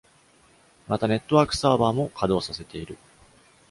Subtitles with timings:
[0.87, 2.97] また、ネットワークサーバーも稼働させている。